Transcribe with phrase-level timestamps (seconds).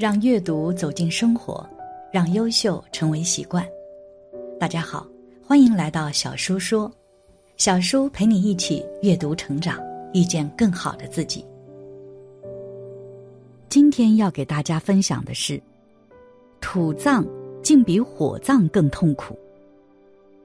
[0.00, 1.62] 让阅读走进生活，
[2.10, 3.62] 让优秀成为习惯。
[4.58, 5.06] 大家好，
[5.46, 6.90] 欢迎来到小叔说，
[7.58, 9.78] 小叔陪你一起阅读成长，
[10.14, 11.44] 遇见更好的自己。
[13.68, 15.62] 今天要给大家分享的是，
[16.62, 17.22] 土葬
[17.62, 19.38] 竟比火葬更痛苦。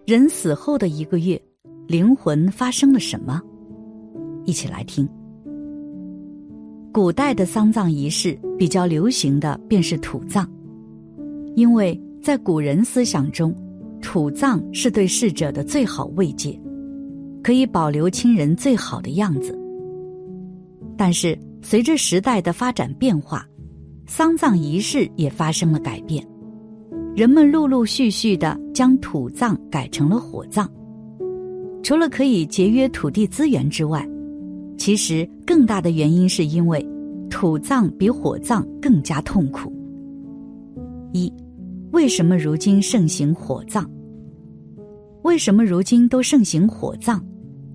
[0.03, 1.41] 人死后的一个月，
[1.87, 3.41] 灵魂发生了什么？
[4.43, 5.07] 一起来听。
[6.95, 10.47] 古代的丧葬仪式比较流行的便是土葬，
[11.53, 13.53] 因为在古人思想中，
[14.01, 16.57] 土葬是对逝者的最好慰藉，
[17.43, 19.59] 可以保留亲人最好的样子。
[20.95, 23.45] 但是随着时代的发展变化，
[24.07, 26.25] 丧葬仪式也发生了改变，
[27.13, 30.65] 人们陆陆续续的将土葬改成了火葬。
[31.83, 34.07] 除了可以节约土地资源之外，
[34.77, 36.85] 其实更大的原因是因为
[37.29, 39.71] 土葬比火葬更加痛苦。
[41.13, 41.31] 一，
[41.91, 43.85] 为什么如今盛行火葬？
[45.23, 47.19] 为什么如今都盛行火葬？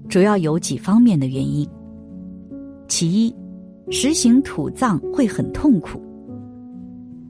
[0.08, 1.66] 主要有几方面的原因。
[2.86, 3.34] 其一，
[3.90, 6.00] 实行土葬会很痛苦。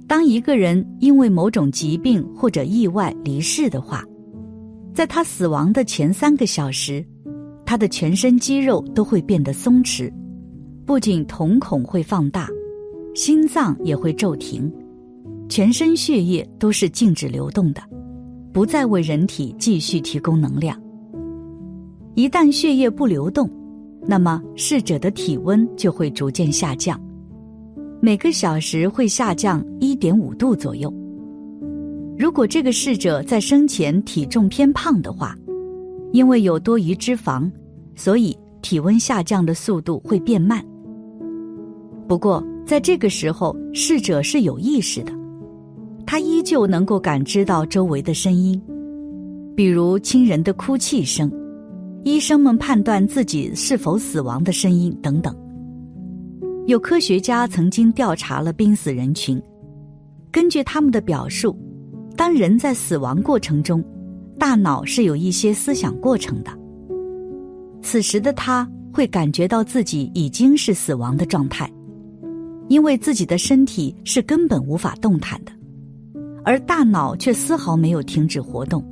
[0.07, 4.05] 当一个人因为某种疾病或者意外离世的话，
[4.93, 7.05] 在他死亡的前三个小时。
[7.71, 10.13] 他的全身肌肉都会变得松弛，
[10.85, 12.49] 不仅瞳孔会放大，
[13.15, 14.69] 心脏也会骤停，
[15.49, 17.81] 全身血液都是静止流动的，
[18.53, 20.77] 不再为人体继续提供能量。
[22.17, 23.49] 一旦血液不流动，
[24.05, 27.01] 那么逝者的体温就会逐渐下降，
[28.01, 30.93] 每个小时会下降一点五度左右。
[32.19, 35.39] 如果这个逝者在生前体重偏胖的话，
[36.11, 37.49] 因为有多余脂肪。
[37.95, 40.65] 所以体温下降的速度会变慢。
[42.09, 45.13] 不过在这个时候，逝者是有意识的，
[46.07, 48.61] 他依旧能够感知到周围的声音，
[49.57, 51.31] 比如亲人的哭泣声、
[52.05, 55.35] 医生们判断自己是否死亡的声音等等。
[56.67, 59.41] 有科学家曾经调查了濒死人群，
[60.31, 61.57] 根据他们的表述，
[62.17, 63.85] 当人在死亡过程中，
[64.39, 66.60] 大脑是有一些思想过程的。
[67.83, 71.71] 此时的他会感觉到自己已经是死亡的状态，
[72.69, 75.53] 因为自己的身体是根本无法动弹的，
[76.45, 78.85] 而大脑却丝毫没有停止活动，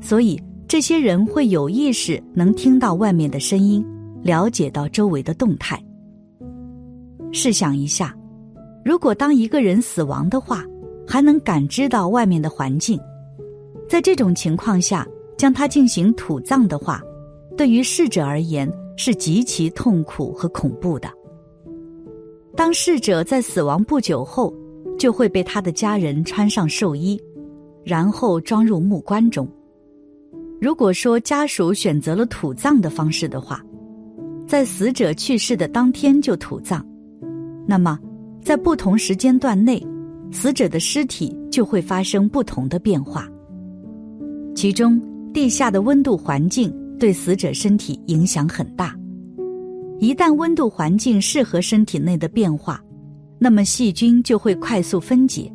[0.00, 3.84] 所以这些人会有意识能听到外面的声音，
[4.22, 5.82] 了解到周围的动态。
[7.32, 8.14] 试想一下，
[8.84, 10.64] 如果当一个人死亡的话，
[11.06, 13.00] 还能感知到外面的环境，
[13.88, 15.06] 在这种情况下
[15.36, 17.00] 将他进行土葬的话。
[17.56, 21.08] 对于逝者而言是极其痛苦和恐怖的。
[22.54, 24.52] 当逝者在死亡不久后，
[24.98, 27.20] 就会被他的家人穿上寿衣，
[27.84, 29.48] 然后装入木棺中。
[30.60, 33.62] 如果说家属选择了土葬的方式的话，
[34.46, 36.82] 在死者去世的当天就土葬，
[37.66, 37.98] 那么
[38.42, 39.86] 在不同时间段内，
[40.30, 43.28] 死者的尸体就会发生不同的变化。
[44.54, 45.00] 其中，
[45.34, 46.72] 地下的温度环境。
[46.98, 48.96] 对死者身体影响很大，
[49.98, 52.82] 一旦温度环境适合身体内的变化，
[53.38, 55.52] 那么细菌就会快速分解，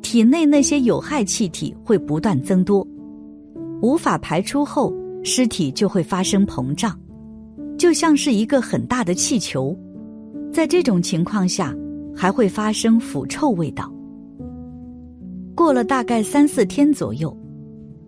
[0.00, 2.86] 体内那些有害气体会不断增多，
[3.82, 6.98] 无法排出后，尸体就会发生膨胀，
[7.76, 9.76] 就像是一个很大的气球，
[10.52, 11.74] 在这种情况下
[12.14, 13.92] 还会发生腐臭味道。
[15.54, 17.36] 过了大概三四天左右。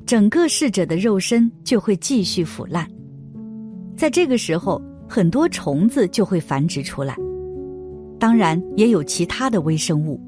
[0.08, 2.88] 整个逝者的肉身就会继续腐烂，
[3.94, 7.14] 在这个时候，很多虫子就会繁殖出来，
[8.18, 10.18] 当然也有其他的微生物。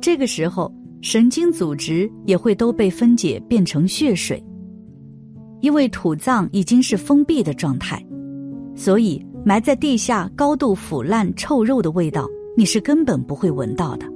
[0.00, 4.42] 这个时候，神经组织也会都被分解变成血水。
[5.60, 8.02] 因为土葬已经是封闭的状态，
[8.74, 12.26] 所以埋在地下、高度腐烂、臭肉的味道，
[12.56, 14.06] 你是根本不会闻到的。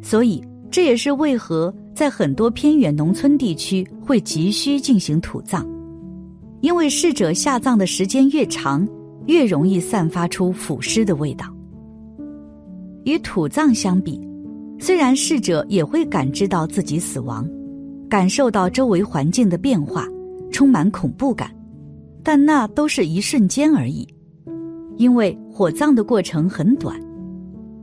[0.00, 0.40] 所以，
[0.70, 1.74] 这也是为何。
[1.92, 5.66] 在很多偏远农村地区，会急需进行土葬，
[6.62, 8.88] 因为逝者下葬的时间越长，
[9.26, 11.44] 越容易散发出腐尸的味道。
[13.04, 14.18] 与土葬相比，
[14.78, 17.46] 虽然逝者也会感知到自己死亡，
[18.08, 20.06] 感受到周围环境的变化，
[20.50, 21.50] 充满恐怖感，
[22.22, 24.08] 但那都是一瞬间而已，
[24.96, 26.98] 因为火葬的过程很短，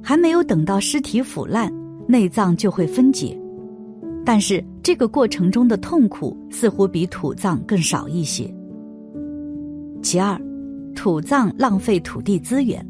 [0.01, 1.72] 还没有等到尸体腐烂，
[2.07, 3.38] 内脏就会分解。
[4.25, 8.54] 但是这个过程中的痛苦似乎比土葬更少一些。
[10.01, 10.39] 其二，
[10.95, 12.86] 土葬浪费土地资源。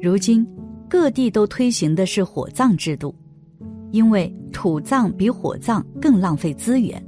[0.00, 0.46] 如今，
[0.88, 3.14] 各地都推行的是火葬制度，
[3.90, 7.02] 因为土葬比火葬更浪费资源，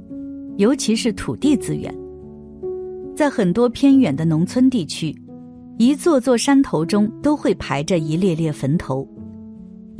[0.57, 1.93] 尤其是土地资源。
[3.15, 5.15] 在很多偏远的农村地区，
[5.77, 9.07] 一座座山头中都会排着一列列坟头。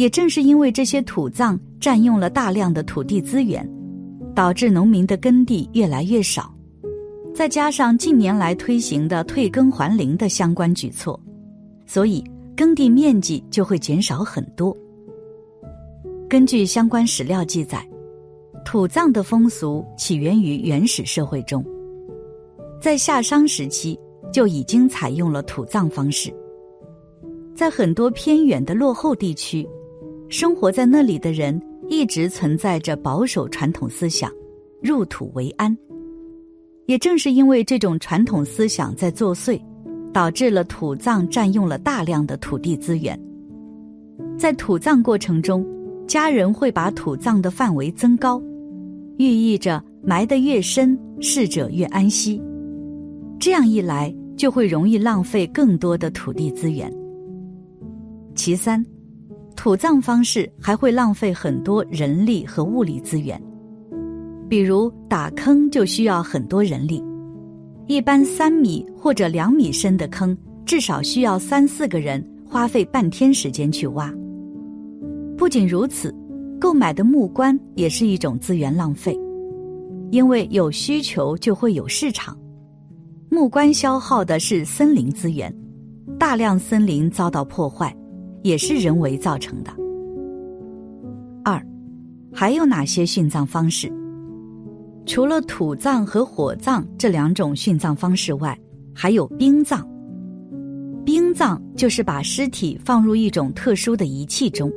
[0.02, 3.64] 也正是因为这些土葬占用了大量的土地资源，
[4.34, 6.52] 导致农民的耕地越来越少。
[7.36, 11.20] 再加上近年来推行的退耕还林的相关举措，
[11.86, 12.24] 所以
[12.58, 14.76] 耕地面积就会减少很多。
[16.28, 17.88] 根据相关史料记载，
[18.66, 21.64] 土葬的风俗起源于原始社会中。
[22.82, 24.00] 在夏商时期
[24.34, 26.34] 就已经采用了土葬方式，
[27.54, 29.64] 在很多偏远的落后地区，
[30.32, 34.32] 生活在那里的人一直存在着保守传统思想，
[34.82, 35.78] 入土为安。
[36.86, 39.62] 也正是因为这种传统思想在作祟，
[40.14, 43.20] 导致了土葬占用了大量的土地资源。
[44.38, 45.68] 在土葬过程中，
[46.08, 48.42] 家人会把土葬的范围增高，
[49.18, 52.42] 寓意着埋得越深，逝者越安息。
[53.38, 56.90] 这样一来，就会容易浪费更多的土地资源。
[58.34, 58.84] 其三，
[59.62, 63.40] 土葬方式还会浪费很多人力和物力资源，
[64.50, 67.00] 比如打坑就需要很多人力，
[67.86, 70.36] 一般三米或者两米深的坑，
[70.66, 74.12] 至少需要三四个人花费半天时间去挖。
[75.38, 76.12] 不仅如此，
[76.60, 79.16] 购买的木棺也是一种资源浪费，
[80.10, 82.36] 因为有需求就会有市场。
[83.30, 85.56] 木棺消耗的是森林资源，
[86.18, 87.96] 大量森林遭到破坏，
[88.44, 89.72] 也是人为造成的。
[91.44, 91.64] 二，
[92.34, 93.92] 还有哪些殉葬方式？
[95.06, 98.58] 除了土葬和火葬这两种殉葬方式外，
[98.94, 99.86] 还有冰葬。
[101.04, 104.72] 冰葬就是把尸体放入一种特殊的仪器中，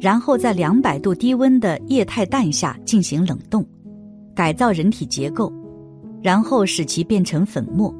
[0.00, 3.66] 然后在两百度低温的液态氮下进行冷冻，
[4.34, 5.52] 改造人体结构。
[6.22, 7.94] 然后使其变成粉末，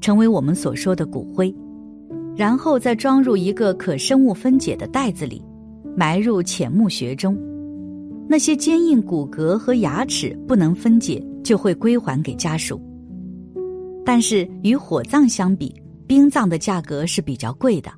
[0.00, 1.54] 成为我们所说的骨灰，
[2.36, 5.42] 然后再装入一个可生物分解的袋子里，
[5.96, 7.36] 埋入浅墓穴中。
[8.28, 12.80] 那些坚硬骨骼和牙齿不能分解，就会归还给家属。
[14.04, 15.74] 但是与火葬相比，
[16.06, 17.90] 冰葬的价格是比较贵的，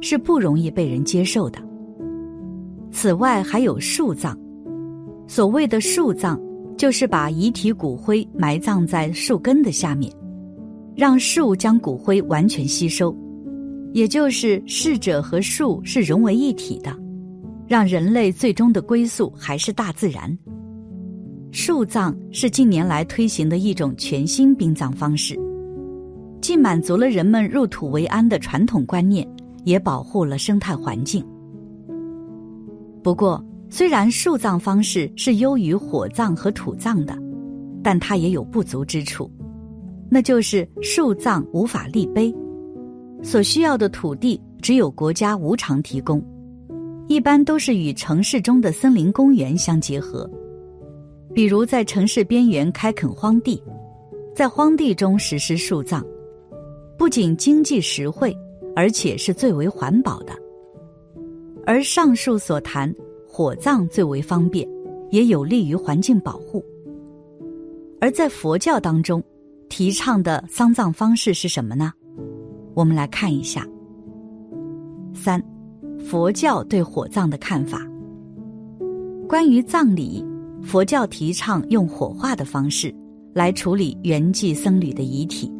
[0.00, 1.58] 是不容易被人接受的。
[2.90, 4.38] 此外，还有树葬，
[5.26, 6.40] 所谓的树葬。
[6.74, 10.10] 就是把遗体骨灰埋葬在树根的下面，
[10.96, 13.14] 让树将骨灰完全吸收，
[13.92, 16.96] 也就是逝者和树是融为一体的，
[17.66, 20.36] 让人类最终的归宿还是大自然。
[21.50, 25.38] 树葬是近年来推行的一种全新殡葬方式，
[26.40, 29.28] 既满足了人们入土为安的传统观念，
[29.64, 31.22] 也保护了生态环境。
[33.02, 37.14] 不过，虽然树葬方式是优于火葬和土葬的，
[37.82, 39.30] 但它也有不足之处，
[40.08, 42.34] 那就是树葬无法立碑，
[43.22, 46.22] 所需要的土地只有国家无偿提供，
[47.08, 50.28] 一般都是与城市中的森林公园相结合，
[51.32, 53.62] 比如在城市边缘开垦荒地，
[54.34, 56.04] 在荒地中实施树葬，
[56.98, 58.36] 不仅经济实惠，
[58.74, 60.32] 而且是最为环保的。
[61.64, 62.92] 而上述所谈。
[63.34, 64.68] 火葬最为方便，
[65.10, 66.62] 也有利于环境保护。
[67.98, 69.24] 而在佛教当中，
[69.70, 71.94] 提倡的丧葬方式是什么呢？
[72.74, 73.66] 我们来看一下。
[75.14, 75.42] 三，
[75.98, 77.86] 佛教对火葬的看法。
[79.28, 80.24] 关于葬礼，
[80.62, 82.94] 佛教提倡用火化的方式
[83.34, 85.50] 来处理圆寂僧侣的遗体，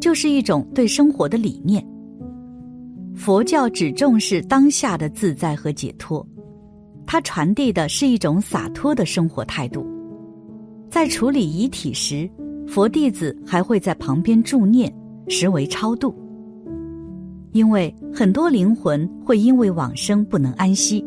[0.00, 1.84] 就是一种对生活的理念。
[3.14, 6.26] 佛教只重视当下的自在和解脱。
[7.04, 9.86] 它传递的是一种洒脱的生活态度，
[10.88, 12.30] 在处理遗体时，
[12.66, 14.90] 佛弟子还会在旁边助念，
[15.28, 16.14] 实为超度。
[17.52, 21.04] 因为很多灵魂会因为往生不能安息，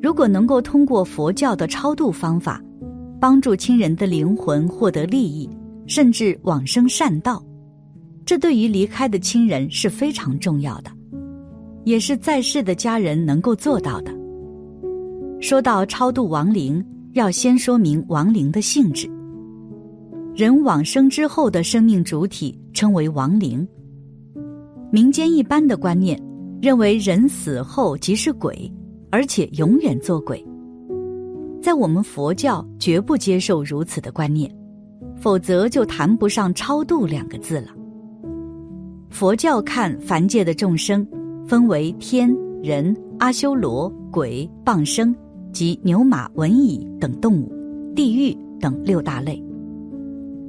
[0.00, 2.62] 如果能够通过佛教的超度方法，
[3.20, 5.50] 帮助亲人的灵魂获得利益，
[5.86, 7.44] 甚至往生善道，
[8.24, 10.90] 这对于离开的亲人是非常重要的，
[11.84, 14.12] 也是在世的家人能够做到的。
[15.40, 19.10] 说到超度亡灵，要先说明亡灵的性质。
[20.34, 23.66] 人往生之后的生命主体称为亡灵。
[24.92, 26.20] 民间一般的观念
[26.60, 28.70] 认为，人死后即是鬼，
[29.10, 30.44] 而且永远做鬼。
[31.62, 34.50] 在我们佛教绝不接受如此的观念，
[35.16, 37.68] 否则就谈不上超度两个字了。
[39.10, 41.06] 佛教看凡界的众生，
[41.46, 45.14] 分为天、人、阿修罗、鬼、傍生
[45.52, 47.52] 及牛马文蚁等动物，
[47.94, 49.42] 地狱等六大类。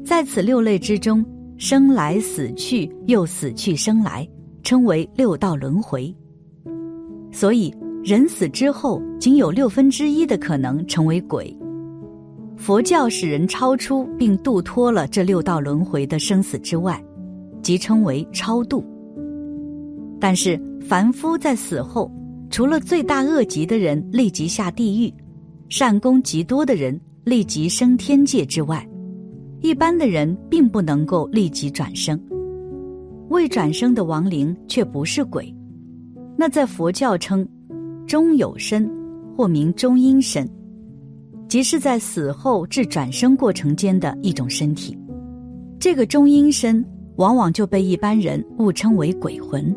[0.04, 1.26] 在此六类之中，
[1.58, 4.28] 生来死去又死去生来，
[4.64, 6.14] 称为六道轮回。
[7.32, 11.56] 所以，人死之后，仅有六分之一的可能成为鬼。
[12.58, 17.04] 佛教使人超出并度脱了这六道轮回的生死之外，
[17.62, 18.86] 即称为超度。
[20.20, 22.12] 但是，凡夫在死后，
[22.50, 25.12] 除了罪大恶极的人立即下地狱，
[25.70, 28.88] 善功极多的人立即升天界之外，
[29.62, 32.20] 一般的人并不能够立即转生。
[33.32, 35.56] 未转生的亡灵却不是鬼，
[36.36, 37.48] 那在佛教称
[38.06, 38.92] 中有身，
[39.34, 40.46] 或名中阴身，
[41.48, 44.98] 即是在死后至转生过程间的一种身体。
[45.80, 46.86] 这个中阴身
[47.16, 49.74] 往往就被一般人误称为鬼魂。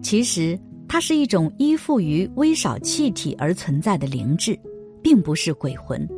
[0.00, 4.58] 其实，它是一种依附于微少气体而存在的灵智，
[5.02, 6.08] 并不是鬼魂。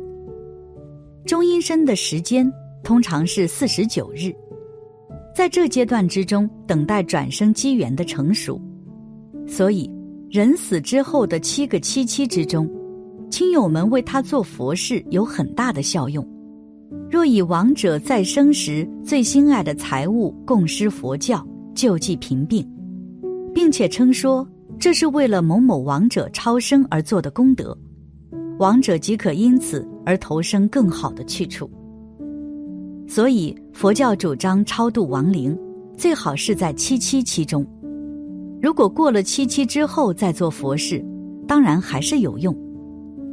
[1.25, 2.49] 中阴身的时间
[2.85, 4.33] 通常是四十九日，
[5.33, 8.61] 在这阶段之中等待转生机缘的成熟。
[9.47, 9.89] 所以，
[10.29, 12.69] 人死之后的七个七七之中，
[13.29, 16.25] 亲友们为他做佛事有很大的效用。
[17.09, 22.67] 若以亡者在生时最心爱的财物供施佛教，救济贫病。
[23.53, 24.47] 并且称说
[24.79, 27.77] 这是为了某某王者超生而做的功德，
[28.59, 31.69] 王者即可因此而投生更好的去处。
[33.11, 35.53] 所以佛教主张超度亡灵，
[35.97, 37.67] 最好是在七七期中。
[38.61, 41.03] 如果过了七七之后再做佛事，
[41.45, 42.55] 当然还是有用，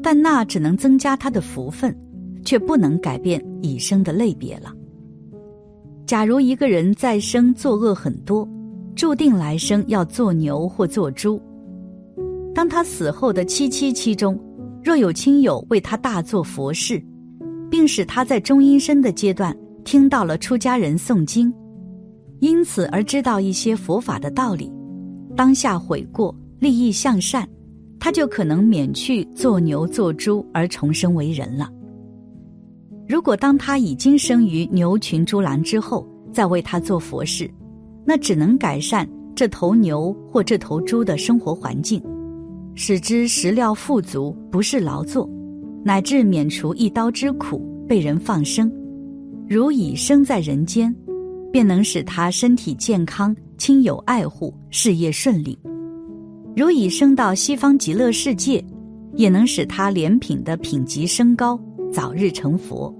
[0.03, 1.97] 但那只能增加他的福分，
[2.45, 4.75] 却不能改变已生的类别了。
[6.07, 8.49] 假如一个人再生作恶很多。
[8.97, 11.41] 注定来生要做牛或做猪。
[12.53, 14.37] 当他死后的七七期中，
[14.83, 17.01] 若有亲友为他大做佛事，
[17.71, 19.57] 并使他在中阴身的阶段
[19.89, 21.51] 听到了出家人诵经，
[22.41, 24.71] 因此而知道一些佛法的道理，
[25.35, 27.49] 当下悔过，立意向善，
[27.99, 31.71] 他就可能免去做牛做猪而重生为人了。
[33.09, 37.51] 如果当他已经生于牛群猪栏之后，再为他做佛事。
[38.05, 41.99] 那只能改善这头牛或这头猪的生活环境，
[42.75, 45.27] 使之食料富足，不是劳作，
[45.83, 48.71] 乃至免除一刀之苦，被人放生。
[49.49, 50.95] 如已生在人间，
[51.51, 55.59] 便能使他身体健康，亲友爱护，事业顺利；
[56.55, 58.63] 如已生到西方极乐世界，
[59.15, 61.59] 也能使他莲品的品级升高，
[61.91, 62.95] 早日成佛。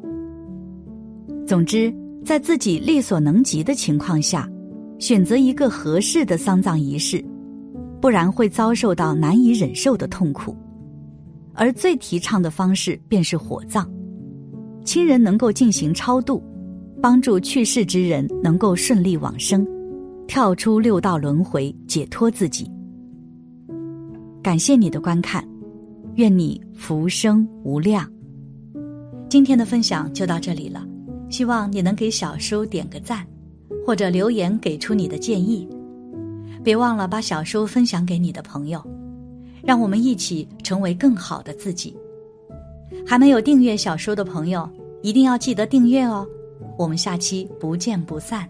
[1.47, 4.49] 总之，在自己力所能及的情况下。
[4.99, 7.25] 选择一个合适的丧葬仪式，
[8.01, 10.57] 不然会遭受到难以忍受的痛苦。
[11.55, 13.89] 而最提倡的方式便是火葬，
[14.85, 16.43] 亲人能够进行超度，
[17.01, 19.67] 帮助去世之人能够顺利往生，
[20.27, 22.71] 跳出六道轮回，解脱自己。
[24.43, 25.47] 感谢你的观看，
[26.15, 28.11] 愿你福生无量。
[29.29, 30.87] 今天的分享就到这里了，
[31.29, 33.27] 希望你能给小叔点个赞。
[33.87, 35.67] 或者留言给出你的建议，
[36.63, 38.85] 别忘了把小说分享给你的朋友，
[39.63, 41.97] 让我们一起成为更好的自己。
[43.09, 44.69] 还没有订阅小说的朋友，
[45.01, 46.27] 一定要记得订阅哦！
[46.77, 48.47] 我们下期不见不散。